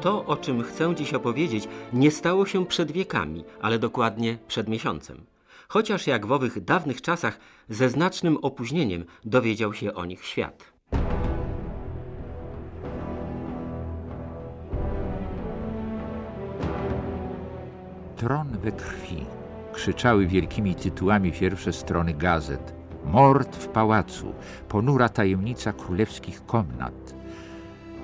[0.00, 5.26] To, o czym chcę dziś opowiedzieć, nie stało się przed wiekami, ale dokładnie przed miesiącem.
[5.68, 10.72] Chociaż jak w owych dawnych czasach ze znacznym opóźnieniem dowiedział się o nich świat.
[18.16, 19.26] Tron we krwi.
[19.72, 22.74] Krzyczały wielkimi tytułami pierwsze strony gazet.
[23.04, 24.34] Mord w pałacu,
[24.68, 27.17] ponura tajemnica królewskich komnat.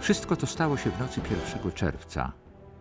[0.05, 1.21] Wszystko to stało się w nocy
[1.61, 2.33] 1 czerwca.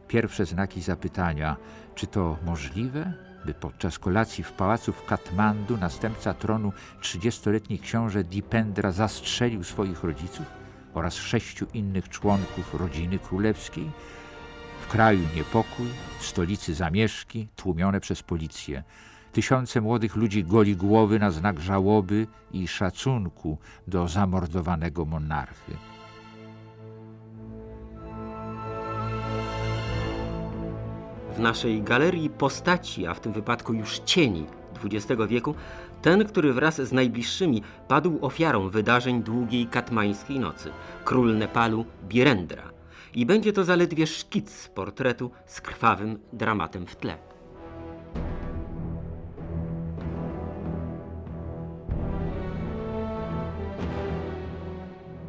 [0.08, 1.58] Pierwsze znaki zapytania,
[1.96, 3.14] czy to możliwe,
[3.46, 6.72] by podczas kolacji w pałacu w Katmandu następca tronu
[7.02, 10.46] 30-letni książę Dipendra zastrzelił swoich rodziców
[10.94, 13.92] oraz sześciu innych członków rodziny królewskiej.
[14.82, 15.88] W kraju niepokój,
[16.20, 18.84] w stolicy zamieszki tłumione przez policję.
[19.32, 25.78] Tysiące młodych ludzi goli głowy na znak żałoby i szacunku do zamordowanego monarchy.
[31.36, 34.46] W naszej galerii postaci, a w tym wypadku już cieni
[34.84, 35.56] XX wieku,
[36.02, 40.70] ten, który wraz z najbliższymi padł ofiarą wydarzeń długiej katmańskiej nocy,
[41.06, 42.64] król Nepalu Birendra.
[43.16, 47.18] I będzie to zaledwie szkic portretu z krwawym dramatem w tle.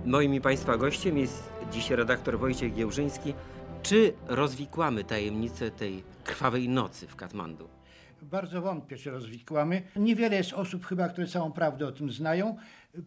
[0.05, 3.35] Moim i Państwa gościem jest dziś redaktor Wojciech Giełżyński.
[3.85, 7.69] Czy rozwikłamy tajemnicę tej krwawej nocy w Katmandu?
[8.23, 9.83] Bardzo wątpię, czy rozwikłamy.
[9.97, 12.57] Niewiele jest osób chyba, które całą prawdę o tym znają.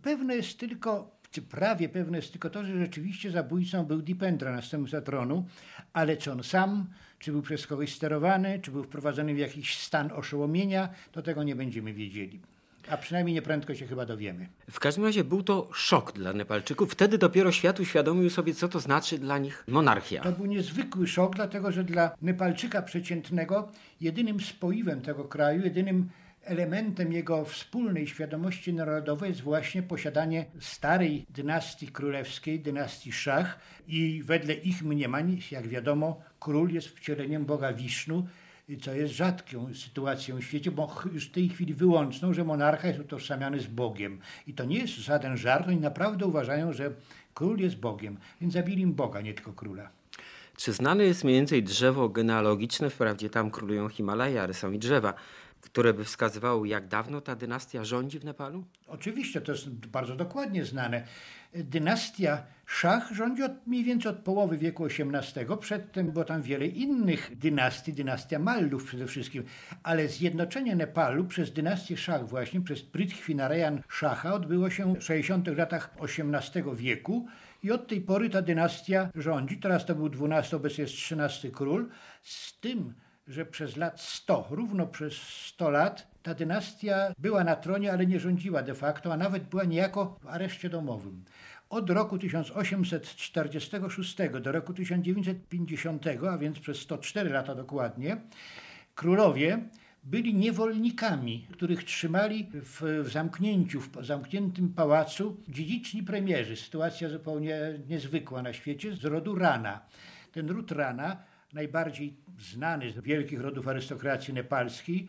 [0.01, 5.01] Pewne jest tylko, czy prawie pewne jest tylko to, że rzeczywiście zabójcą był Dipendra, następca
[5.01, 5.45] tronu,
[5.93, 6.87] ale czy on sam,
[7.19, 11.55] czy był przez kogoś sterowany, czy był wprowadzony w jakiś stan oszołomienia, to tego nie
[11.55, 12.41] będziemy wiedzieli.
[12.89, 14.47] A przynajmniej nieprędko się chyba dowiemy.
[14.71, 16.91] W każdym razie był to szok dla Nepalczyków.
[16.91, 20.23] Wtedy dopiero świat uświadomił sobie, co to znaczy dla nich monarchia.
[20.23, 23.71] To był niezwykły szok, dlatego że dla Nepalczyka przeciętnego
[24.01, 26.09] jedynym spoiwem tego kraju, jedynym
[26.47, 34.53] elementem jego wspólnej świadomości narodowej jest właśnie posiadanie starej dynastii królewskiej, dynastii Szach i wedle
[34.53, 38.27] ich mniemań, jak wiadomo, król jest wcieleniem Boga Wisznu,
[38.81, 42.99] co jest rzadką sytuacją w świecie, bo już w tej chwili wyłączną, że monarcha jest
[42.99, 44.19] utożsamiany z Bogiem.
[44.47, 46.91] I to nie jest żaden żart, oni naprawdę uważają, że
[47.33, 49.89] król jest Bogiem, więc zabili im Boga, nie tylko króla.
[50.57, 52.89] Czy znane jest mniej więcej drzewo genealogiczne?
[52.89, 55.13] Wprawdzie tam królują Himalaje, ale są i drzewa,
[55.61, 58.63] które by wskazywały, jak dawno ta dynastia rządzi w Nepalu?
[58.87, 61.07] Oczywiście, to jest bardzo dokładnie znane.
[61.53, 65.57] Dynastia Szach rządzi od, mniej więcej od połowy wieku XVIII.
[65.59, 69.43] Przedtem było tam wiele innych dynastii, dynastia Mallów przede wszystkim,
[69.83, 75.93] ale zjednoczenie Nepalu przez dynastię Szach właśnie, przez Prithvinarayan Szacha odbyło się w 60 latach
[76.01, 77.27] XVIII wieku
[77.63, 79.57] i od tej pory ta dynastia rządzi.
[79.57, 81.89] Teraz to był XII, obecnie jest XIII król,
[82.21, 82.93] z tym,
[83.27, 88.19] że przez lat 100, równo przez 100 lat, ta dynastia była na tronie, ale nie
[88.19, 91.23] rządziła de facto, a nawet była niejako w areszcie domowym.
[91.69, 98.17] Od roku 1846 do roku 1950, a więc przez 104 lata dokładnie,
[98.95, 99.59] królowie
[100.03, 106.55] byli niewolnikami, których trzymali w, w zamknięciu, w zamkniętym pałacu dziedziczni premierzy.
[106.55, 109.79] Sytuacja zupełnie niezwykła na świecie, z rodu Rana.
[110.31, 111.17] Ten ród Rana,
[111.53, 115.07] najbardziej znany z wielkich rodów arystokracji nepalskiej,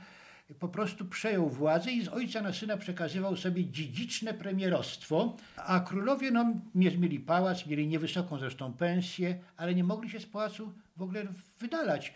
[0.55, 6.31] po prostu przejął władzę i z ojca na syna przekazywał sobie dziedziczne premierostwo, a królowie
[6.31, 11.27] no, mieli pałac, mieli niewysoką zresztą pensję, ale nie mogli się z pałacu w ogóle
[11.61, 12.15] wydalać.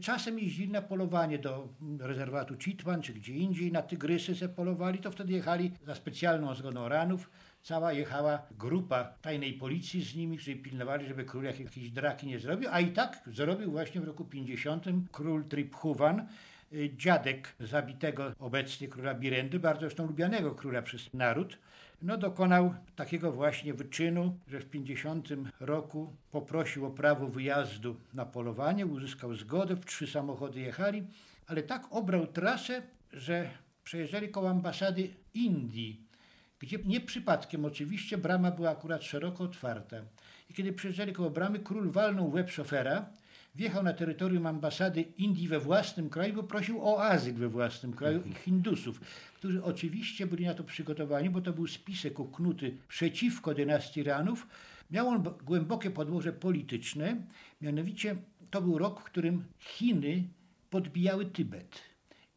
[0.00, 1.68] Czasem jeździli na polowanie do
[2.00, 6.88] rezerwatu Chitwan czy gdzie indziej, na tygrysy se polowali, to wtedy jechali za specjalną zgodą
[6.88, 7.30] ranów.
[7.62, 12.68] Cała jechała grupa tajnej policji z nimi, którzy pilnowali, żeby król jakieś draki nie zrobił,
[12.72, 16.26] a i tak zrobił właśnie w roku 50 król Triphuwan,
[16.96, 21.58] dziadek zabitego obecnie króla Birendy, bardzo zresztą lubianego króla przez naród,
[22.02, 25.28] no dokonał takiego właśnie wyczynu, że w 50
[25.60, 31.06] roku poprosił o prawo wyjazdu na polowanie, uzyskał zgodę, w trzy samochody jechali,
[31.46, 32.82] ale tak obrał trasę,
[33.12, 33.50] że
[33.84, 36.00] przejeżdżali koło ambasady Indii,
[36.58, 39.96] gdzie nie przypadkiem oczywiście brama była akurat szeroko otwarta.
[40.50, 43.06] I kiedy przejeżdżali koło bramy, król walnął łeb szofera,
[43.54, 48.22] wjechał na terytorium ambasady Indii we własnym kraju, bo prosił o azyl we własnym kraju
[48.22, 49.00] i Hindusów,
[49.34, 54.46] którzy oczywiście byli na to przygotowani, bo to był spisek uknuty przeciwko dynastii Ranów.
[54.90, 57.16] Miał on głębokie podłoże polityczne,
[57.60, 58.16] mianowicie
[58.50, 60.22] to był rok, w którym Chiny
[60.70, 61.93] podbijały Tybet.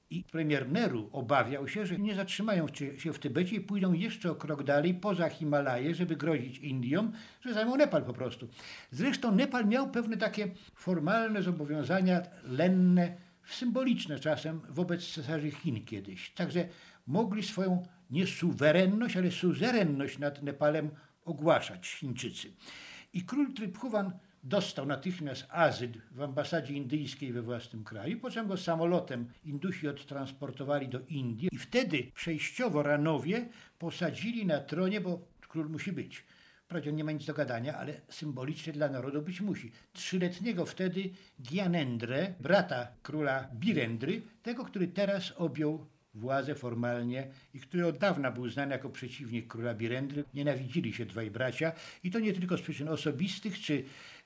[0.09, 2.68] I premier Neru obawiał się, że nie zatrzymają
[2.98, 7.12] się w Tybecie i pójdą jeszcze o krok dalej, poza Himalaje, żeby grozić Indiom,
[7.42, 8.48] że zajmą Nepal po prostu.
[8.92, 16.30] Zresztą Nepal miał pewne takie formalne zobowiązania lenne, symboliczne czasem wobec cesarzy Chin kiedyś.
[16.30, 16.68] Także
[17.07, 20.89] mogli swoją nie suwerenność, ale suzerenność nad Nepalem
[21.25, 22.53] ogłaszać Chińczycy.
[23.13, 24.12] I król Triphuwan
[24.48, 30.90] dostał natychmiast azyl w ambasadzie indyjskiej we własnym kraju, po czym go samolotem Indusi odtransportowali
[30.90, 33.50] do Indii i wtedy przejściowo Ranowie
[33.80, 36.26] posadzili na tronie, bo król musi być.
[36.64, 39.72] Wprawdzie nie ma nic do gadania, ale symbolicznie dla narodu być musi.
[39.94, 41.10] Trzyletniego wtedy
[41.40, 45.86] Gyanendrę, brata króla Birendry, tego, który teraz objął
[46.18, 50.24] władzę formalnie i który od dawna był znany jako przeciwnik króla Birendry.
[50.34, 51.72] Nienawidzili się dwaj bracia
[52.04, 53.84] i to nie tylko z przyczyn osobistych czy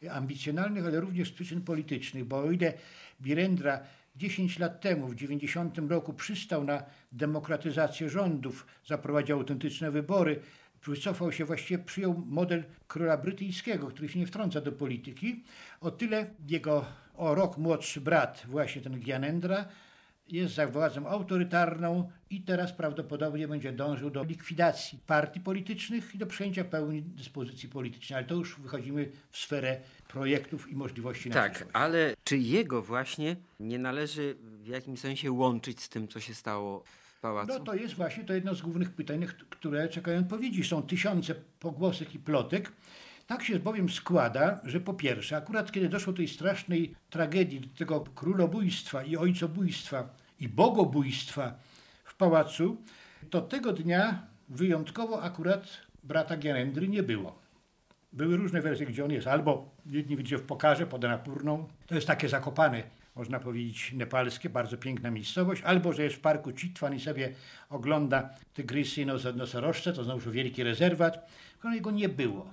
[0.10, 2.74] ambicjonalnych, ale również z przyczyn politycznych, bo o ile
[3.22, 3.80] Birendra
[4.16, 10.40] 10 lat temu, w 90 roku przystał na demokratyzację rządów, zaprowadził autentyczne wybory,
[10.86, 15.44] wycofał się, właściwie przyjął model króla brytyjskiego, który się nie wtrąca do polityki.
[15.82, 16.86] O tyle jego
[17.16, 19.66] o rok młodszy brat, właśnie ten Gyanendra,
[20.32, 26.26] jest za władzą autorytarną i teraz prawdopodobnie będzie dążył do likwidacji partii politycznych i do
[26.26, 28.18] przejęcia pełni dyspozycji politycznej.
[28.18, 31.76] Ale to już wychodzimy w sferę projektów i możliwości na Tak, przyszłość.
[31.76, 36.84] ale czy jego właśnie nie należy w jakimś sensie łączyć z tym, co się stało
[37.18, 37.54] w pałacu?
[37.54, 40.64] No to jest właśnie to jedno z głównych pytań, które czekają odpowiedzi.
[40.64, 42.72] Są tysiące pogłosek i plotek.
[43.28, 47.68] Tak się bowiem składa, że po pierwsze, akurat kiedy doszło do tej strasznej tragedii, do
[47.78, 50.10] tego królobójstwa i ojcobójstwa
[50.42, 51.54] i bogobójstwa
[52.04, 52.78] w pałacu,
[53.30, 55.68] to tego dnia wyjątkowo akurat
[56.04, 57.40] brata Gyanendry nie było.
[58.14, 59.28] Były różne wersje, gdzie on jest.
[59.28, 61.68] Albo jedni widzicie w Pokarze pod Anapurną.
[61.88, 62.84] To jest takie zakopane,
[63.16, 65.62] można powiedzieć, nepalskie, bardzo piękna miejscowość.
[65.62, 67.34] Albo, że jest w parku Chitwan i sobie
[67.70, 69.06] ogląda tygrysy i
[69.36, 71.32] nosorożce, to znowu wielki rezerwat.
[71.52, 72.52] Tylko jego nie było.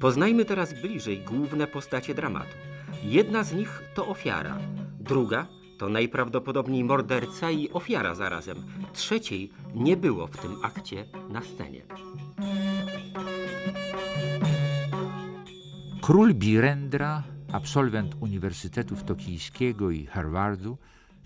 [0.00, 2.56] Poznajmy teraz bliżej główne postacie dramatu.
[3.02, 4.58] Jedna z nich to ofiara,
[5.00, 5.46] druga
[5.78, 8.56] to najprawdopodobniej morderca i ofiara zarazem.
[8.92, 11.82] Trzeciej nie było w tym akcie na scenie.
[16.02, 17.22] Król Birendra,
[17.52, 20.78] absolwent Uniwersytetów Tokijskiego i Harvardu,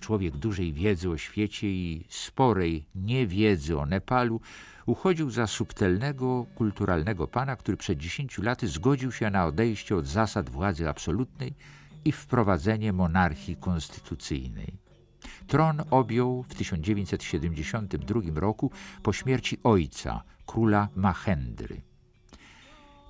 [0.02, 4.40] człowiek dużej wiedzy o świecie i sporej niewiedzy o Nepalu,
[4.86, 10.50] uchodził za subtelnego, kulturalnego pana, który przed dziesięciu laty zgodził się na odejście od zasad
[10.50, 11.54] władzy absolutnej
[12.04, 14.72] i wprowadzenie monarchii konstytucyjnej.
[15.46, 18.70] Tron objął w 1972 roku
[19.02, 21.82] po śmierci ojca, króla Mahendry.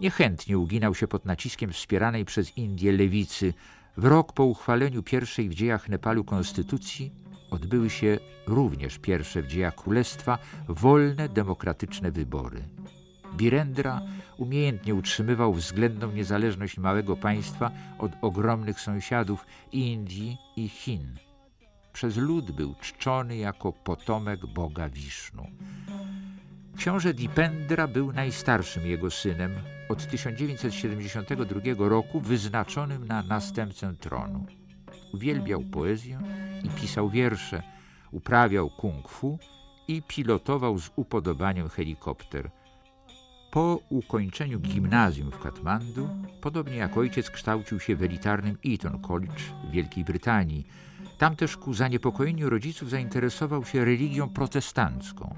[0.00, 3.54] Niechętnie uginał się pod naciskiem wspieranej przez Indię lewicy.
[3.96, 7.12] W rok po uchwaleniu pierwszej w dziejach Nepalu konstytucji
[7.50, 12.64] odbyły się również pierwsze w dziejach królestwa wolne, demokratyczne wybory.
[13.36, 14.02] Birendra
[14.38, 21.16] umiejętnie utrzymywał względną niezależność małego państwa od ogromnych sąsiadów Indii i Chin.
[21.92, 25.46] Przez lud był czczony jako potomek boga Wisznu.
[26.82, 29.54] Książę Dipendra był najstarszym jego synem,
[29.88, 34.46] od 1972 roku wyznaczonym na następcę tronu.
[35.14, 36.20] Uwielbiał poezję
[36.64, 37.62] i pisał wiersze,
[38.10, 39.38] uprawiał kung fu
[39.88, 42.50] i pilotował z upodobaniem helikopter.
[43.50, 46.08] Po ukończeniu gimnazjum w Katmandu,
[46.40, 50.66] podobnie jak ojciec, kształcił się w elitarnym Eton College w Wielkiej Brytanii.
[51.18, 55.34] Tam też ku zaniepokojeniu rodziców zainteresował się religią protestancką.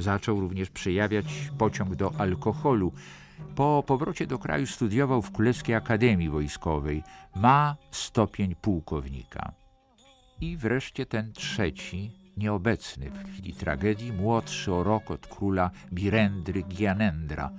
[0.00, 2.92] Zaczął również przejawiać pociąg do alkoholu.
[3.56, 7.02] Po powrocie do kraju studiował w Królewskiej Akademii Wojskowej.
[7.36, 9.52] Ma stopień pułkownika.
[10.40, 17.50] I wreszcie ten trzeci, nieobecny w chwili tragedii, młodszy o rok od króla Birendry Gyanendra.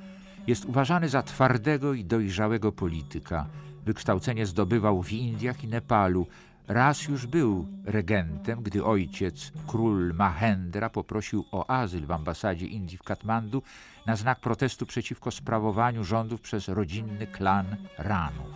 [0.48, 3.48] Jest uważany za twardego i dojrzałego polityka.
[3.86, 6.28] Wykształcenie zdobywał w Indiach i Nepalu.
[6.74, 13.04] Raz już był regentem, gdy ojciec, król Mahendra, poprosił o azyl w ambasadzie Indii w
[13.04, 13.64] Katmandu
[14.06, 17.66] na znak protestu przeciwko sprawowaniu rządów przez rodzinny klan
[17.98, 18.54] Ranów.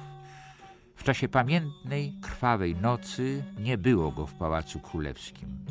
[0.95, 5.65] W czasie pamiętnej, krwawej nocy nie było go w Pałacu Królewskim.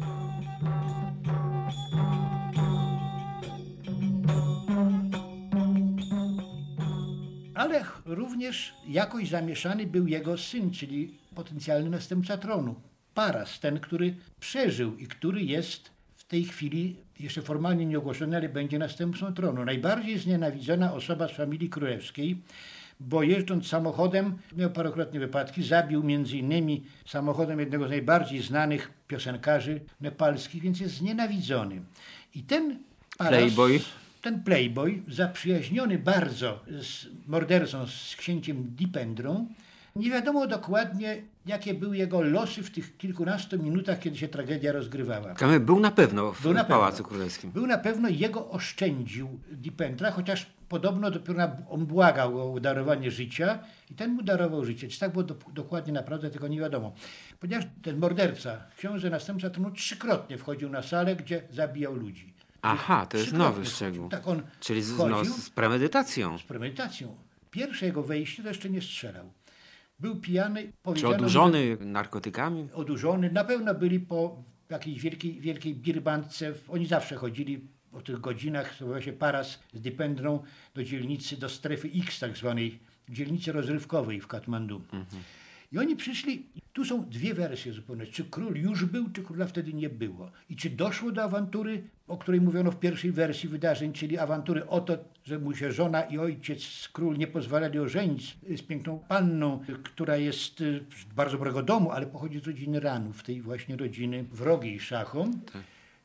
[7.54, 12.74] Ale również jakoś zamieszany był jego syn, czyli potencjalny następca tronu.
[13.14, 18.78] Paras, ten, który przeżył i który jest w tej chwili jeszcze formalnie nieogłoszony, ale będzie
[18.78, 19.64] następcą tronu.
[19.64, 22.42] Najbardziej znienawidzona osoba z familii królewskiej
[23.00, 25.62] bo jeżdżąc samochodem miał parokrotnie wypadki.
[25.62, 31.82] Zabił między innymi samochodem jednego z najbardziej znanych piosenkarzy nepalskich, więc jest znienawidzony.
[32.34, 32.78] I ten
[33.18, 33.80] Paras, Playboy.
[34.24, 39.46] Ten playboy, zaprzyjaźniony bardzo z mordercą, z księciem Dipendrą,
[39.96, 45.34] nie wiadomo dokładnie, jakie były jego losy w tych kilkunastu minutach, kiedy się tragedia rozgrywała.
[45.60, 47.04] Był na pewno w, Był na Pałacu.
[47.04, 47.50] Królewskim.
[47.50, 53.58] Był na pewno jego oszczędził Dipendra, chociaż podobno dopiero on błagał o darowanie życia
[53.90, 54.88] i ten mu darował życie.
[54.88, 56.92] Czy tak było do, dokładnie naprawdę, tego nie wiadomo.
[57.40, 62.33] Ponieważ ten morderca, książę następca tronu trzykrotnie wchodził na salę, gdzie zabijał ludzi.
[62.64, 64.08] Aha, to jest nowy szczegół.
[64.08, 66.38] Tak, on Czyli z, no, z premedytacją.
[66.38, 67.16] z premedytacją.
[67.50, 69.32] Pierwsze jego wejście to jeszcze nie strzelał.
[70.00, 72.68] Był pijany, Czy odurzony narkotykami?
[72.74, 73.30] odurzony.
[73.32, 76.52] Na pewno byli po jakiejś wielkiej, wielkiej birbandce.
[76.68, 77.60] Oni zawsze chodzili
[77.92, 80.42] o tych godzinach, to się paras z Dipendrą
[80.74, 82.78] do dzielnicy, do strefy X tak zwanej,
[83.08, 84.82] dzielnicy rozrywkowej w Katmandu.
[85.74, 89.72] I oni przyszli, tu są dwie wersje zupełnie, czy król już był, czy króla wtedy
[89.72, 90.30] nie było.
[90.50, 94.80] I czy doszło do awantury, o której mówiono w pierwszej wersji wydarzeń, czyli awantury o
[94.80, 100.16] to, że mu się żona i ojciec, król nie pozwalali ożenić z piękną panną, która
[100.16, 104.80] jest y, z bardzo dobrego domu, ale pochodzi z rodziny Ranów, tej właśnie rodziny wrogiej
[104.80, 105.40] szachom.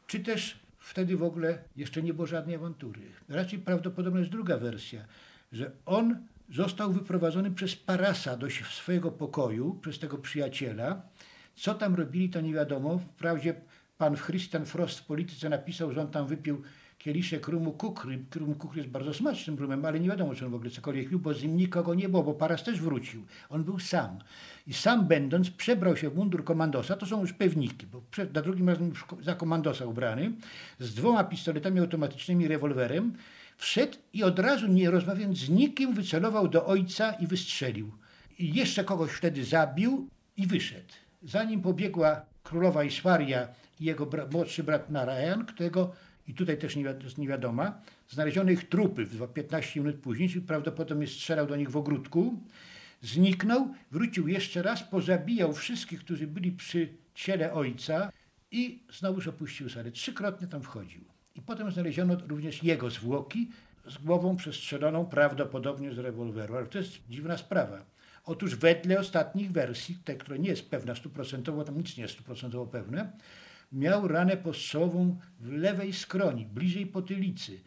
[0.07, 3.01] Czy też wtedy w ogóle jeszcze nie było żadnej awantury.
[3.29, 5.05] Raczej prawdopodobna jest druga wersja,
[5.51, 6.15] że on
[6.51, 11.01] został wyprowadzony przez Parasa do swojego pokoju, przez tego przyjaciela.
[11.55, 12.99] Co tam robili, to nie wiadomo.
[12.99, 13.53] Wprawdzie
[13.97, 16.61] pan Christian Frost w polityce napisał, że on tam wypił
[16.97, 18.19] kieliszek rumu kukry.
[18.35, 21.19] Rum kukry jest bardzo smacznym rumem, ale nie wiadomo, czy on w ogóle cokolwiek pił,
[21.19, 23.25] bo z nim nikogo nie było, bo Paras też wrócił.
[23.49, 24.19] On był sam.
[24.67, 28.01] I sam będąc, przebrał się w mundur komandosa, to są już pewniki, bo
[28.33, 30.31] na drugim razem już za komandosa ubrany,
[30.79, 33.13] z dwoma pistoletami automatycznymi, rewolwerem,
[33.59, 37.91] wszedł i od razu, nie rozmawiając z nikim, wycelował do ojca i wystrzelił.
[38.39, 40.93] I jeszcze kogoś wtedy zabił i wyszedł.
[41.23, 43.47] Zanim pobiegła królowa Iswaria
[43.79, 45.91] i jego bra- młodszy brat Narayan, którego,
[46.27, 50.41] i tutaj też nie, wi- nie wiadoma, znaleziono ich trupy w 15 minut później, czyli
[50.41, 52.43] prawdopodobnie strzelał do nich w ogródku,
[53.01, 58.11] zniknął, wrócił jeszcze raz, pozabijał wszystkich, którzy byli przy ciele ojca
[58.51, 59.91] i znowuż opuścił salę.
[59.91, 61.18] Trzykrotnie tam wchodził.
[61.35, 63.49] I potem znaleziono również jego zwłoki
[63.87, 66.57] z głową przestrzeloną prawdopodobnie z rewolweru.
[66.57, 67.85] Ale to jest dziwna sprawa.
[68.25, 72.67] Otóż wedle ostatnich wersji, te, które nie jest pewna stuprocentowo, tam nic nie jest stuprocentowo
[72.67, 73.11] pewne,
[73.71, 77.59] miał ranę postrzałową w lewej skroni, bliżej potylicy,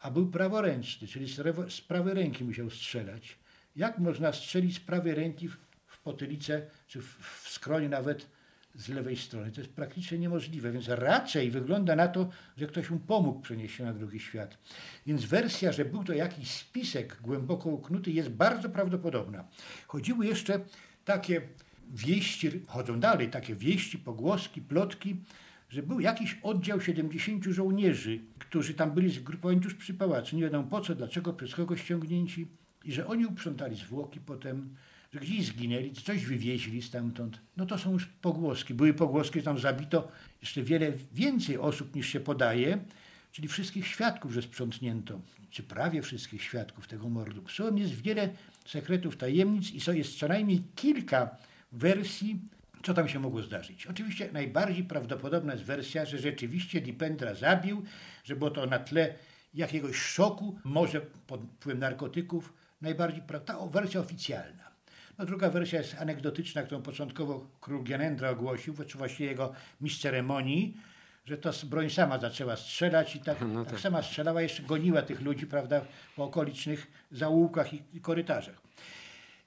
[0.00, 3.38] a był praworęczny, czyli z, rewo- z prawej ręki musiał strzelać.
[3.76, 5.56] Jak można strzelić z prawej ręki w,
[5.86, 8.26] w potylicę, czy w, w nawet
[8.76, 9.52] z lewej strony?
[9.52, 13.84] To jest praktycznie niemożliwe, więc raczej wygląda na to, że ktoś mu pomógł przenieść się
[13.84, 14.58] na drugi świat.
[15.06, 19.44] Więc wersja, że był to jakiś spisek głęboko uknuty jest bardzo prawdopodobna.
[19.86, 20.60] Chodziły jeszcze
[21.04, 21.42] takie
[21.94, 25.16] wieści, chodzą dalej, takie wieści, pogłoski, plotki,
[25.68, 30.36] że był jakiś oddział 70 żołnierzy, którzy tam byli zgrupowani tuż przy pałacu.
[30.36, 32.48] Nie wiadomo po co, dlaczego, przez kogo ściągnięci.
[32.84, 34.76] I że oni uprzątali zwłoki potem,
[35.20, 37.40] gdzieś zginęli, coś wywieźli stamtąd.
[37.56, 38.74] No to są już pogłoski.
[38.74, 40.08] Były pogłoski, że tam zabito
[40.40, 42.78] jeszcze wiele więcej osób niż się podaje,
[43.32, 45.20] czyli wszystkich świadków, że sprzątnięto,
[45.50, 47.48] czy prawie wszystkich świadków tego mordu.
[47.48, 48.28] Są jest wiele
[48.66, 51.36] sekretów, tajemnic i jest co najmniej kilka
[51.72, 52.40] wersji,
[52.82, 53.86] co tam się mogło zdarzyć.
[53.86, 57.84] Oczywiście najbardziej prawdopodobna jest wersja, że rzeczywiście Dipendra zabił,
[58.24, 59.14] że było to na tle
[59.54, 62.52] jakiegoś szoku, może pod wpływem narkotyków.
[62.80, 64.75] Najbardziej ta wersja oficjalna.
[65.18, 70.76] No, druga wersja jest anegdotyczna, którą początkowo król Gyanendra ogłosił, czy właściwie jego mistrz ceremonii,
[71.24, 73.80] że to broń sama zaczęła strzelać i tak, No tak tak.
[73.80, 75.80] sama strzelała, jeszcze goniła tych ludzi, prawda,
[76.16, 78.66] po okolicznych zaułkach i, i korytarzach.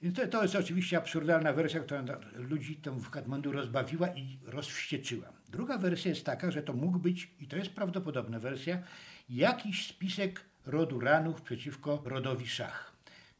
[0.02, 5.32] Więc to, to jest oczywiście absurdalna wersja, która ludzi tam w Katmandu rozbawiła i rozwścieczyła.
[5.48, 8.82] Druga wersja jest taka, że to mógł być, i to jest prawdopodobna wersja,
[9.30, 12.89] jakiś spisek rodu Ranów przeciwko rodowi Szach.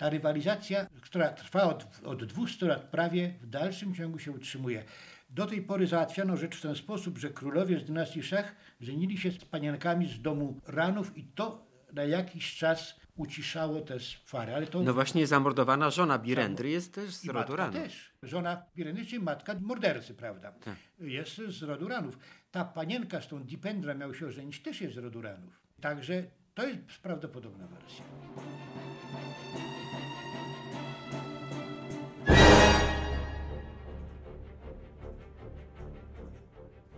[0.01, 4.85] Ta rywalizacja, która trwa od, od 200 lat prawie, w dalszym ciągu się utrzymuje.
[5.31, 9.31] Do tej pory załatwiano rzecz w ten sposób, że królowie z dynastii Szach żenili się
[9.31, 14.55] z paniankami z domu Ranów i to na jakiś czas uciszało te swary.
[14.55, 17.75] Ale to No właśnie zamordowana żona Birendry jest też z i rodu matka Ranów.
[17.75, 18.11] też.
[18.23, 20.53] Żona Pireny, czyli matka mordercy, prawda?
[20.53, 20.77] Tak.
[21.01, 22.19] Jest z rodu Ranów.
[22.51, 25.61] Ta panienka, z tą Dipendra miał się ożenić, też jest z rodu Ranów.
[25.81, 28.05] Także to jest prawdopodobna wersja.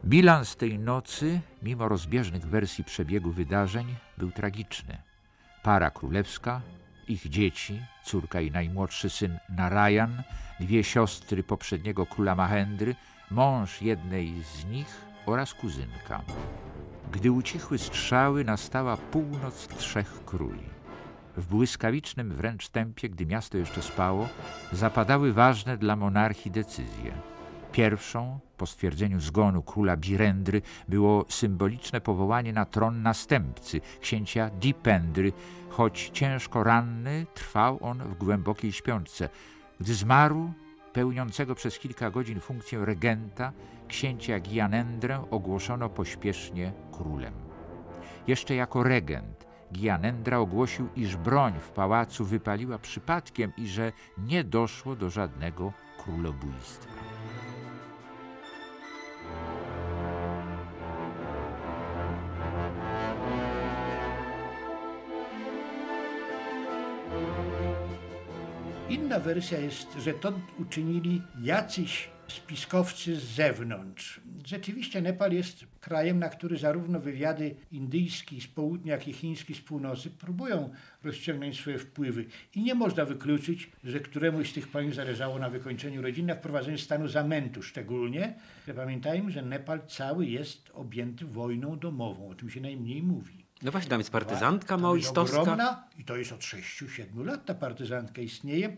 [0.05, 4.99] Bilans tej nocy, mimo rozbieżnych wersji przebiegu wydarzeń, był tragiczny.
[5.63, 6.61] Para królewska
[7.09, 10.23] Ich dzieci, córka i najmłodszy syn Narayan,
[10.61, 12.95] dwie siostry poprzedniego króla Mahendry,
[13.31, 16.23] mąż jednej z nich oraz kuzynka.
[17.13, 20.65] Gdy ucichły strzały, nastała północ trzech króli.
[21.37, 24.29] W błyskawicznym wręcz tempie, gdy miasto jeszcze spało,
[24.73, 27.32] zapadały ważne dla monarchii decyzje.
[27.73, 35.33] Pierwszą, po stwierdzeniu zgonu króla Birendry, było symboliczne powołanie na tron następcy, księcia Dipendry,
[35.69, 39.29] choć ciężko ranny, trwał on w głębokiej śpiączce.
[39.81, 40.53] Gdy zmarł,
[40.93, 43.53] pełniącego przez kilka godzin funkcję regenta,
[43.89, 47.35] księcia Gianendrę ogłoszono pośpiesznie królem.
[48.27, 54.97] Jeszcze jako regent Gianendra ogłosił, iż broń w pałacu wypaliła przypadkiem i że nie doszło
[54.97, 55.73] do żadnego
[56.05, 57.12] królobójstwa.
[68.93, 74.21] Inna wersja jest, że to uczynili jacyś spiskowcy z zewnątrz.
[74.47, 79.61] Rzeczywiście Nepal jest krajem, na który zarówno wywiady indyjski z południa, jak i chiński z
[79.61, 80.71] północy próbują
[81.05, 82.25] rozciągnąć swoje wpływy.
[82.55, 86.79] I nie można wykluczyć, że któremuś z tych państw zależało na wykończeniu rodziny, na wprowadzeniu
[86.79, 88.35] stanu zamętu szczególnie.
[88.77, 93.43] Pamiętajmy, że Nepal cały jest objęty wojną domową, o tym się najmniej mówi.
[93.63, 95.41] No właśnie, tam jest partyzantka maoistowska.
[95.41, 98.77] ogromna i to jest od 6-7 lat ta partyzantka istnieje.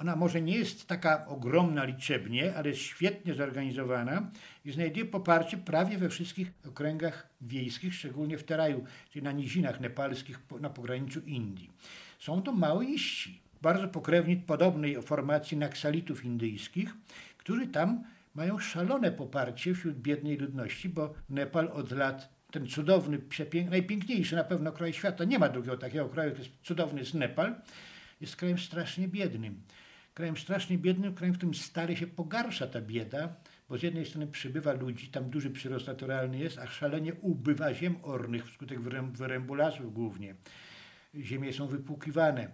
[0.00, 4.30] Ona może nie jest taka ogromna liczebnie, ale jest świetnie zorganizowana
[4.64, 10.40] i znajduje poparcie prawie we wszystkich okręgach wiejskich, szczególnie w Teraju, czyli na nizinach nepalskich
[10.60, 11.70] na pograniczu Indii.
[12.18, 16.94] Są to maoiści, bardzo pokrewni podobnej formacji naksalitów indyjskich,
[17.38, 23.18] którzy tam mają szalone poparcie wśród biednej ludności, bo Nepal od lat ten cudowny,
[23.70, 27.54] najpiękniejszy na pewno kraj świata, nie ma drugiego takiego kraju, jak jest cudowny jest Nepal,
[28.20, 29.62] jest krajem strasznie biednym.
[30.14, 33.36] Krajem strasznie biednym, krajem, w którym stale się pogarsza ta bieda,
[33.68, 37.96] bo z jednej strony przybywa ludzi, tam duży przyrost naturalny jest, a szalenie ubywa ziem
[38.02, 40.34] ornych wskutek wyręb, wyrębu lasów głównie.
[41.14, 42.50] Ziemie są wypłukiwane,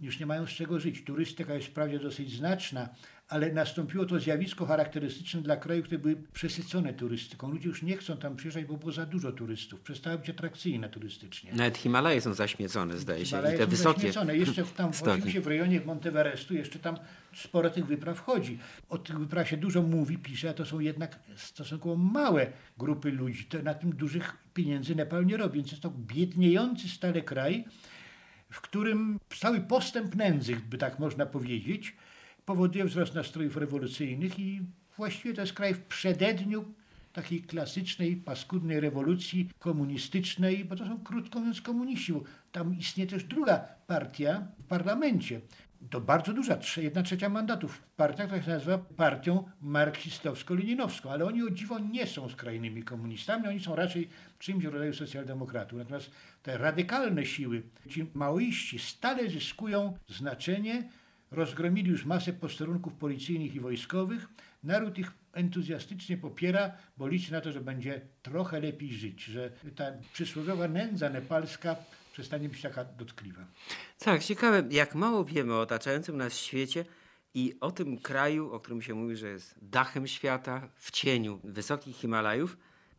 [0.00, 1.04] już nie mają z czego żyć.
[1.04, 2.88] Turystyka jest wprawdzie dosyć znaczna,
[3.30, 7.50] ale nastąpiło to zjawisko charakterystyczne dla krajów, które były przesycone turystyką.
[7.50, 9.80] Ludzie już nie chcą tam przyjeżdżać, bo było za dużo turystów.
[9.80, 11.52] Przestały być atrakcyjne turystycznie.
[11.52, 13.30] Nawet Himalaje są zaśmiecone, zdaje się.
[13.30, 14.36] Himalaje I te są wysokie zaśmiecone.
[14.36, 15.10] Jeszcze tam, stoki.
[15.10, 16.96] oczywiście w rejonie Monteverestu jeszcze tam
[17.34, 18.58] sporo tych wypraw chodzi.
[18.88, 22.46] O tych wypraw się dużo mówi, pisze, a to są jednak stosunkowo małe
[22.78, 23.44] grupy ludzi.
[23.44, 27.64] To na tym dużych pieniędzy Nepal nie robi, więc jest to biedniejący stale kraj,
[28.50, 31.96] w którym cały postęp nędzy, by tak można powiedzieć,
[32.44, 34.60] powoduje wzrost nastrojów rewolucyjnych i
[34.96, 36.64] właściwie to jest kraj w przededniu
[37.12, 42.12] takiej klasycznej, paskudnej rewolucji komunistycznej, bo to są krótko mówiąc komuniści.
[42.12, 42.22] Bo
[42.52, 45.40] tam istnieje też druga partia w parlamencie.
[45.90, 47.82] To bardzo duża, jedna trzecia mandatów.
[47.96, 53.60] Partia, która się nazywa partią marksistowsko-leninowską, ale oni o dziwo nie są skrajnymi komunistami, oni
[53.60, 55.78] są raczej czymś w rodzaju socjaldemokratów.
[55.78, 56.10] Natomiast
[56.42, 60.88] te radykalne siły, ci maoiści stale zyskują znaczenie,
[61.30, 64.28] rozgromili już masę posterunków policyjnych i wojskowych.
[64.62, 69.84] Naród ich entuzjastycznie popiera, bo liczy na to, że będzie trochę lepiej żyć, że ta
[70.12, 71.76] przysłowiowa nędza nepalska
[72.12, 73.44] przestanie być taka dotkliwa.
[73.98, 76.84] Tak, ciekawe, jak mało wiemy o otaczającym nas świecie
[77.34, 81.96] i o tym kraju, o którym się mówi, że jest dachem świata, w cieniu wysokich
[81.96, 82.56] Himalajów.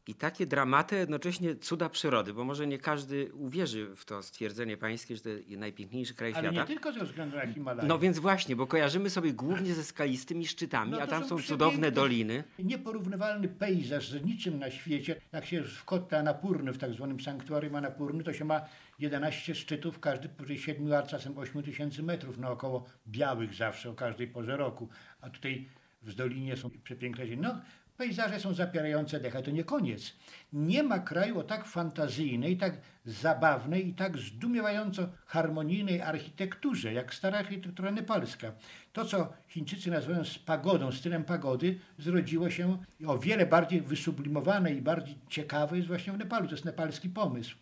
[0.07, 5.15] I takie dramaty, jednocześnie cuda przyrody, bo może nie każdy uwierzy w to stwierdzenie pańskie,
[5.15, 6.67] że to jest najpiękniejszy kraj Ale nie świata.
[6.67, 7.89] tylko ze względu na Himalaje.
[7.89, 11.43] No więc właśnie, bo kojarzymy sobie głównie ze skalistymi szczytami, No a tam są są
[11.43, 12.43] cudowne doliny.
[12.59, 15.15] Nieporównywalny pejzaż z niczym na świecie.
[15.31, 18.61] Jak się w Kotta Anapurny, w tak zwanym sanktuarium Anapurny, to się ma
[18.99, 24.27] 11 szczytów, każdy powyżej 7, a czasem 8 tysięcy metrów naokoło, białych zawsze o każdej
[24.27, 24.89] porze roku.
[25.21, 25.67] A tutaj
[26.01, 27.41] w Dolinie są przepiękne ziemie.
[27.41, 27.61] No,
[27.97, 30.13] pejzaże są zapierające dech, ale to nie koniec.
[30.53, 37.39] Nie ma kraju o tak fantazyjnej, tak zabawnej i tak zdumiewająco harmonijnej architekturze, jak stara
[37.39, 38.51] architektura nepalska.
[38.93, 42.77] To, co Chińczycy nazywają pagodą, stylem pagody, zrodziło się
[43.07, 46.47] o wiele bardziej wysublimowane i bardziej ciekawe jest właśnie w Nepalu.
[46.47, 47.55] To jest nepalski pomysł.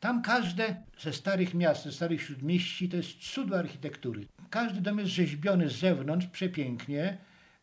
[0.00, 4.26] Tam każde ze starych miast, ze starych śródmieści to jest cud architektury.
[4.50, 7.18] Każdy dom jest rzeźbiony z zewnątrz przepięknie.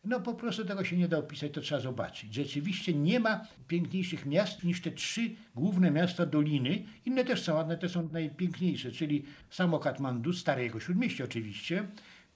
[0.06, 2.34] No po prostu tego się nie da opisać, to trzeba zobaczyć.
[2.34, 6.84] Rzeczywiście nie ma piękniejszych miast niż te trzy główne miasta Doliny.
[7.04, 11.86] Inne też są, ale te są najpiękniejsze, czyli samo Katmandu, stare jego śródmieście oczywiście,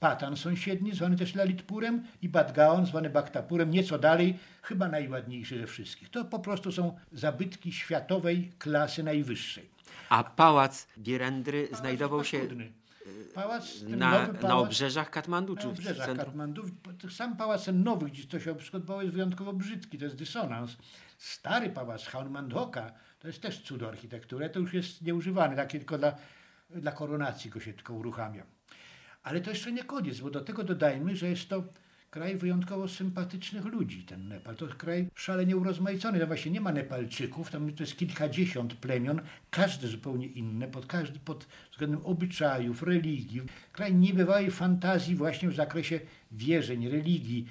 [0.01, 6.11] Patan sąsiedni, zwany też Lalitpurem i Badgaon, zwany Baktapurem, nieco dalej, chyba najładniejszy ze wszystkich.
[6.11, 9.71] To po prostu są zabytki światowej klasy najwyższej.
[10.09, 12.41] A pałac Birendry znajdował się.
[13.35, 16.27] Pałac, na, nowy na pałac, obrzeżach Katmandu, na obrzeżach centrum?
[16.27, 16.65] Katmandu.
[17.11, 20.77] Sam pałac ten nowy, gdzie to się odbywało, jest wyjątkowo brzydki, to jest dysonans.
[21.19, 26.17] Stary pałac Haunmandhoka, to jest też cudo architektury, to już jest nieużywany, taki tylko dla,
[26.71, 28.47] dla koronacji go się tylko uruchamia.
[29.23, 31.65] Ale to jeszcze nie koniec, bo do tego dodajmy, że jest to
[32.11, 34.57] kraj wyjątkowo sympatycznych ludzi, ten Nepal.
[34.57, 36.19] To kraj szalenie urozmaicony.
[36.19, 39.21] Tam właśnie nie ma Nepalczyków, tam to jest kilkadziesiąt plemion,
[39.51, 43.43] każde zupełnie inne, pod, każdy, pod względem obyczajów, religii.
[43.73, 46.01] Kraj niebywałej fantazji właśnie w zakresie
[46.33, 47.47] wierzeń, religii.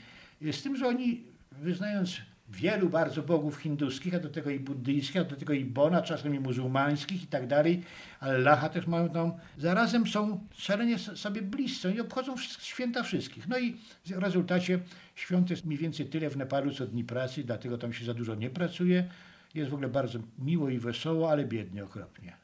[0.51, 2.17] Z tym, że oni wyznając
[2.49, 6.35] wielu bardzo bogów hinduskich, a do tego i buddyjskich, a do tego i Bona, czasem
[6.35, 7.83] i muzułmańskich i tak dalej,
[8.19, 9.33] Allaha też mają tam.
[9.57, 13.47] Zarazem są szalenie sobie bliscy i obchodzą święta wszystkich.
[13.47, 14.79] No i w rezultacie
[15.15, 18.35] świąt jest mniej więcej tyle w Nepalu, co dni pracy, dlatego tam się za dużo
[18.35, 19.09] nie pracuje.
[19.53, 22.38] Jest w ogóle bardzo miło i wesoło, ale biednie okropnie.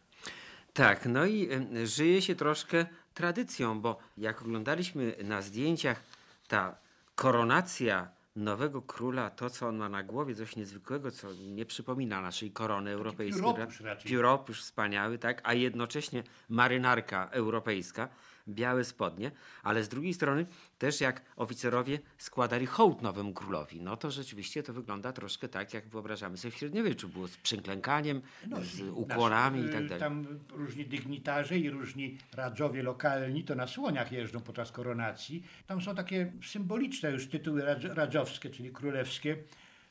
[0.73, 1.49] Tak, no i
[1.85, 6.03] żyje się troszkę tradycją, bo jak oglądaliśmy na zdjęciach,
[6.47, 6.75] ta
[7.15, 12.51] koronacja nowego króla, to co on ma na głowie, coś niezwykłego, co nie przypomina naszej
[12.51, 13.43] korony europejskiej.
[13.43, 14.11] pióropusz raczej.
[14.11, 18.09] Pióropusz wspaniały, tak, a jednocześnie marynarka europejska,
[18.47, 19.31] białe spodnie,
[19.63, 20.45] ale z drugiej strony
[20.77, 25.87] też jak oficerowie składali hołd nowemu królowi, no to rzeczywiście to wygląda troszkę tak, jak
[25.87, 27.09] wyobrażamy sobie w średniowieczu.
[27.09, 29.99] Było z przyklękaniem, No, z nasz- ukłonami i y, tak dalej.
[29.99, 35.43] Tam różni dygnitarze i różni radżowie lokalni to na słoniach jeżdżą podczas koronacji.
[35.67, 39.37] Tam są takie symboliczne już tytuły radżowskie, czyli królewskie.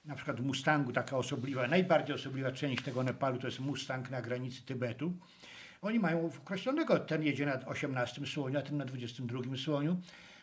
[0.05, 4.23] Na przykład w Mustangu taka osobliwa, najbardziej osobliwa część tego Nepalu to jest Mustang na
[4.23, 5.12] granicy Tybetu.
[5.85, 10.01] Oni mają określonego, ten jedzie na 18 słoniu, a ten na 22 słoniu.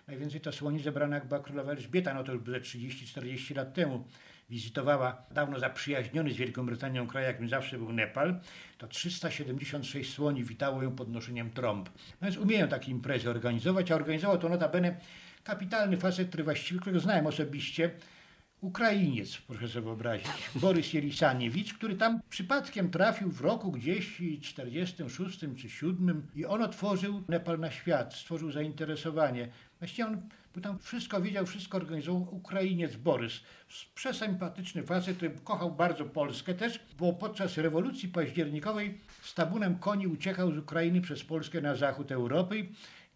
[0.08, 4.04] Najwięcej to słoni zebrana jak była królowa Elżbieta, no to już było 30-40 lat temu.
[4.50, 8.40] Wizytowała dawno zaprzyjaźniony z Wielką Brytanią kraj, jakim zawsze był Nepal.
[8.78, 11.90] To 376 słoni witało ją podnoszeniem trąb.
[12.22, 14.96] No więc umieją takie imprezy organizować, a organizował to notabene
[15.44, 17.92] kapitalny facet, który właściwie, którego znałem osobiście,
[18.62, 25.70] Ukrainiec, proszę sobie wyobrazić, Borys Jelisaniewicz, który tam przypadkiem trafił w roku gdzieś 46 czy
[25.70, 29.50] 7 i on otworzył Nepal na świat, stworzył zainteresowanie.
[29.80, 30.22] Właściwie on
[30.56, 33.42] bo tam wszystko wiedział, wszystko organizował Ukrainiec Borys.
[33.96, 40.52] Przesympatyczny facet, który kochał bardzo Polskę też, bo podczas rewolucji październikowej z tabunem koni uciekał
[40.52, 42.68] z Ukrainy przez Polskę na zachód Europy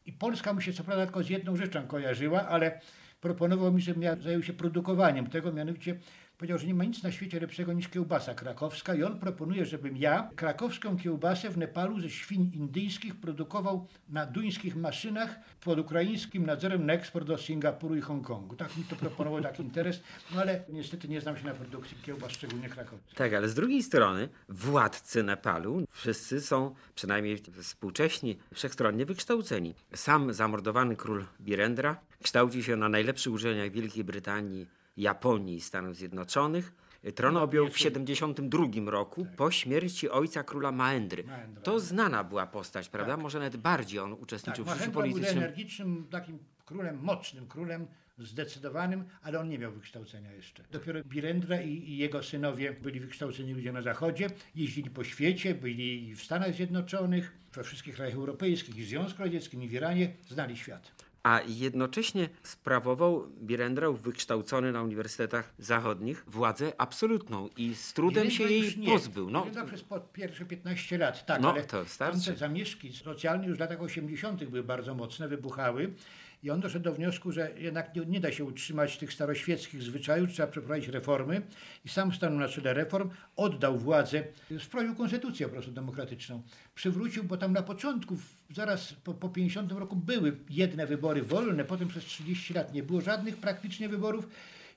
[0.06, 2.82] i Polska mu się co prawda tylko z jedną rzeczą kojarzyła, ale
[3.26, 6.00] proponował mi, żebym ja zajął się produkowaniem tego, mianowicie
[6.38, 9.98] powiedział, że nie ma nic na świecie lepszego niż kiełbasa krakowska i on proponuje, żebym
[9.98, 16.86] ja krakowską kiełbasę w Nepalu ze świń indyjskich produkował na duńskich maszynach pod ukraińskim nadzorem
[16.86, 18.56] na eksport do Singapuru i Hongkongu.
[18.56, 20.02] Tak mi to proponował taki interes,
[20.36, 23.17] no ale niestety nie znam się na produkcji kiełbas, szczególnie krakowskich.
[23.17, 29.76] Tak, ale z drugiej strony władcy Nepalu wszyscy są, przynajmniej współcześni, wszechstronnie wykształceni.
[29.93, 34.67] Sam zamordowany król Birendra kształcił się na najlepszych uczelniach Wielkiej Brytanii,
[34.98, 36.74] Japonii i Stanów Zjednoczonych.
[37.16, 41.24] Tron objął w 72 roku po śmierci ojca króla Maendry.
[41.64, 43.18] To znana była postać, prawda?
[43.18, 45.44] Może nawet bardziej on uczestniczył Tak, w życiu Mahendra był politycznym.
[45.44, 50.64] energicznym, takim królem, mocnym królem, zdecydowanym, ale on nie miał wykształcenia jeszcze.
[50.72, 56.16] Dopiero Birendra i, i jego synowie byli wykształceni ludzie na zachodzie, jeździli po świecie, byli
[56.16, 61.05] w Stanach Zjednoczonych, we wszystkich krajach europejskich, w Związku Radzieckim, i w Iranie, znali świat.
[61.26, 68.78] A jednocześnie sprawował Birendra, wykształcony na uniwersytetach zachodnich, władzę absolutną i z trudem się jej
[68.78, 68.88] nie.
[68.88, 69.30] pozbył.
[69.30, 69.84] No, Birendra przez
[70.14, 72.26] pierwsze 15 lat, tak, No, ale to starczy.
[72.26, 74.44] tamte zamieszki socjalne już w latach 80.
[74.46, 75.94] były bardzo mocne, wybuchały.
[76.43, 80.32] I on doszedł do wniosku, że jednak nie, nie da się utrzymać tych staroświeckich zwyczajów,
[80.32, 81.41] trzeba przeprowadzić reformy.
[81.86, 84.24] I sam stanął na czele reform, oddał władzę,
[84.60, 86.41] wprowadził konstytucję po prostu demokratyczną.
[86.76, 88.17] Przywrócił, bo tam na początku,
[88.50, 93.02] zaraz po, po 50 roku były jedne wybory wolne, potem przez 30 lat nie było
[93.02, 94.28] żadnych praktycznie wyborów.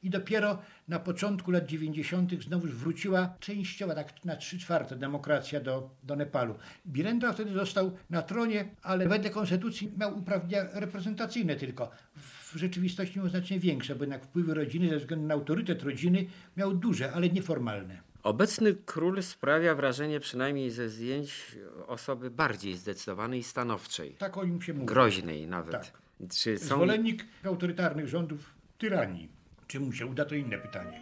[0.03, 0.59] I dopiero
[0.89, 2.43] na początku lat 90.
[2.43, 6.55] znowu wróciła częściowa, tak na 3 czwarte demokracja do, do Nepalu.
[6.87, 11.91] Birendra wtedy został na tronie, ale wedle konstytucji miał uprawnienia reprezentacyjne tylko.
[12.17, 16.75] W rzeczywistości miał znacznie większe, bo jednak wpływy rodziny ze względu na autorytet rodziny miał
[16.75, 18.01] duże, ale nieformalne.
[18.23, 21.57] Obecny król sprawia wrażenie, przynajmniej ze zdjęć,
[21.87, 24.15] osoby bardziej zdecydowanej i stanowczej.
[24.19, 24.87] Tak o nim się mówi.
[24.87, 25.73] Groźnej nawet.
[25.73, 25.93] Tak.
[26.31, 26.77] Czy są...
[26.77, 29.38] Zwolennik autorytarnych rządów tyranii.
[29.69, 31.01] Czy mu się uda, to inne pytanie.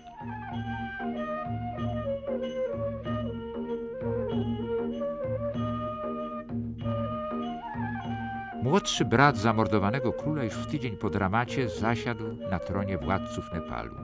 [8.62, 13.94] Młodszy brat zamordowanego króla już w tydzień po dramacie zasiadł na tronie władców Nepalu.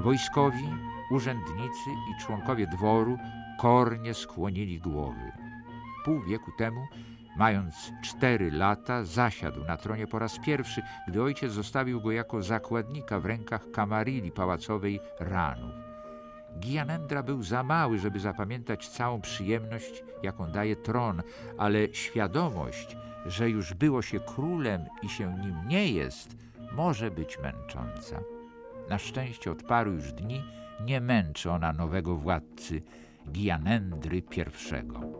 [0.00, 0.68] Wojskowi,
[1.10, 3.18] urzędnicy i członkowie dworu
[3.60, 5.32] kornie skłonili głowy.
[6.04, 6.86] Pół wieku temu
[7.40, 13.20] Mając cztery lata, zasiadł na tronie po raz pierwszy, gdy ojciec zostawił go jako zakładnika
[13.20, 15.74] w rękach kamarili pałacowej Ranów.
[16.58, 21.22] Gianendra był za mały, żeby zapamiętać całą przyjemność, jaką daje tron,
[21.58, 26.36] ale świadomość, że już było się królem i się nim nie jest,
[26.72, 28.20] może być męcząca.
[28.88, 30.44] Na szczęście od paru już dni
[30.80, 32.82] nie męczy ona nowego władcy
[33.32, 35.19] Gianendry I.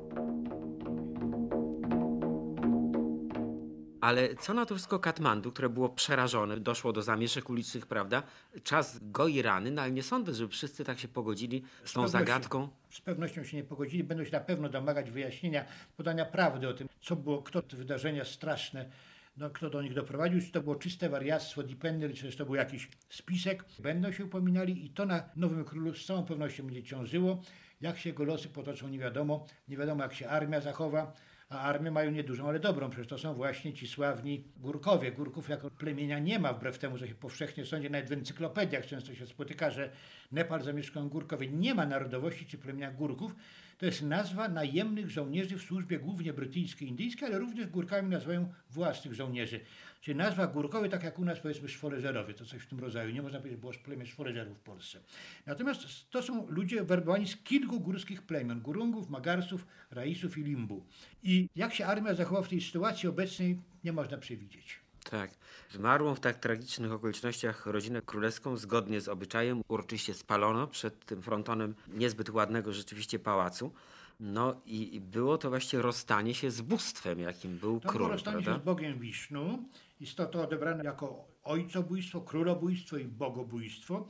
[4.01, 8.23] Ale co na to wszystko Katmandu, które było przerażone, doszło do zamieszek ulicznych, prawda?
[8.63, 12.19] Czas goi rany, no ale nie sądzę, żeby wszyscy tak się pogodzili z tą pewnością.
[12.19, 12.69] zagadką.
[12.91, 15.65] Z pewnością się nie pogodzili, będą się na pewno domagać wyjaśnienia,
[15.97, 18.91] podania prawdy o tym, co było, kto te wydarzenia straszne,
[19.37, 22.55] no, kto do nich doprowadził, czy to było czyste wariactwo Dipenner, czy też to był
[22.55, 23.65] jakiś spisek.
[23.79, 27.43] Będą się upominali i to na nowym królu z całą pewnością będzie ciążyło.
[27.81, 29.47] Jak się jego losy potoczą, nie wiadomo.
[29.69, 31.13] Nie wiadomo, jak się armia zachowa.
[31.51, 35.13] A armię mają niedużą, ale dobrą, przecież to są właśnie ci sławni Górkowie.
[35.13, 39.15] Górków jako plemienia nie ma, wbrew temu, co się powszechnie sądzi, nawet w encyklopediach często
[39.15, 39.91] się spotyka, że
[40.33, 41.49] Nepal zamieszkają Górkowie.
[41.49, 43.35] Nie ma narodowości czy plemienia Górków.
[43.81, 49.15] To jest nazwa najemnych żołnierzy w służbie głównie brytyjskiej, indyjskiej, ale również Górkami nazywają własnych
[49.15, 49.61] żołnierzy.
[50.01, 53.15] Czyli nazwa Górkowie, tak jak u nas powiedzmy szwoleżerowie, to coś w tym rodzaju.
[53.15, 54.99] Nie można powiedzieć, było plemię szwoleżerów w Polsce.
[55.47, 58.61] Natomiast to są ludzie werbowani z kilku górskich plemion.
[58.61, 60.87] Gurungów, Magarsów, Raisów i Limbu.
[61.23, 64.81] I jak się armia zachowa w tej sytuacji obecnej, nie można przewidzieć.
[65.11, 65.31] Tak.
[65.71, 71.75] Zmarłą w tak tragicznych okolicznościach rodzinę królewską zgodnie z obyczajem uroczyście spalono przed tym frontonem
[71.89, 73.73] niezbyt ładnego rzeczywiście pałacu.
[74.21, 78.09] No i i było to właśnie rozstanie się z bóstwem, jakim był To król, było
[78.09, 78.63] rozstanie się prawda?
[78.63, 79.65] z Bogiem Wisznu.
[80.01, 84.09] Jest to, to odebrane jako ojcobójstwo, królobójstwo i bogobójstwo.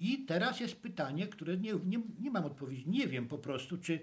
[0.00, 2.84] I teraz jest pytanie, które nie, nie, nie mam odpowiedzi.
[2.90, 4.00] Nie wiem po prostu, czy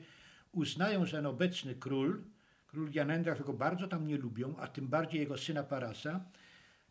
[0.52, 2.22] uznają, że ten obecny król,
[2.68, 6.26] król Janendra, którego bardzo tam nie lubią, a tym bardziej jego syna Parasa,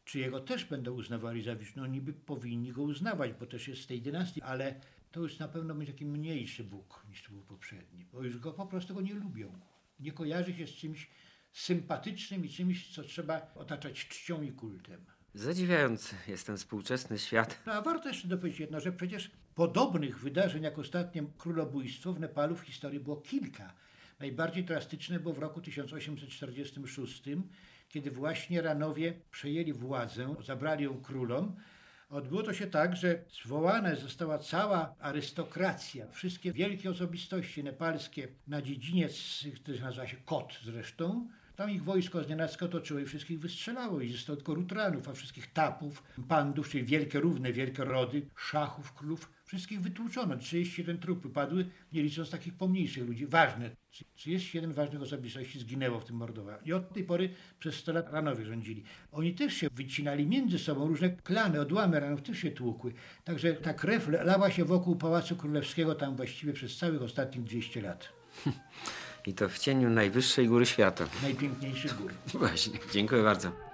[0.07, 1.83] czy jego też będą uznawali za Wisznu?
[1.83, 4.81] No niby powinni go uznawać, bo też jest z tej dynastii, ale
[5.13, 8.53] to już na pewno będzie taki mniejszy Bóg niż to był poprzedni, bo już go
[8.53, 9.61] po prostu go nie lubią.
[10.01, 11.11] Nie kojarzy się z czymś
[11.53, 15.05] sympatycznym i czymś, co trzeba otaczać czcią i kultem.
[15.35, 17.63] Zadziwiający jest ten współczesny świat.
[17.67, 22.57] No a warto jeszcze dopowiedzieć jedno, że przecież podobnych wydarzeń jak ostatnie królobójstwo w Nepalu
[22.57, 23.75] w historii było kilka.
[24.21, 27.23] Najbardziej drastyczne było w roku 1846,
[27.89, 31.57] kiedy właśnie Ranowie przejęli władzę, zabrali ją królom.
[32.11, 39.45] Odbyło to się tak, że zwołana została cała arystokracja, wszystkie wielkie osobistości nepalskie na dziedziniec,
[39.63, 41.29] który nazywa się Kot zresztą.
[41.57, 46.03] Tam ich wojsko znienacka toczyło i wszystkich wystrzelało i zostało tylko Rutranów, a wszystkich Tapów,
[46.29, 50.37] Pandów, czyli wielkie, równe, wielkie rody, szachów, królów, wszystkich wytłuczono.
[50.37, 53.27] 31 trupy padły, nie licząc takich pomniejszych ludzi.
[53.27, 53.71] Ważne.
[53.91, 56.59] 37 ważnych osobistości zginęło w tym mordowaniu.
[56.65, 58.85] I od tej pory przez 100 lat Ranowie rządzili.
[59.13, 62.93] Oni też się wycinali między sobą, różne klany, odłamy Ranów też się tłukły.
[63.25, 68.09] Także ta krew lała się wokół Pałacu Królewskiego tam właściwie przez całych ostatnich 200 lat.
[69.27, 71.09] I to w cieniu najwyższej góry świata.
[71.23, 72.13] Najpiękniejszych gór.
[72.35, 73.66] Właśnie, dziękuję bardzo.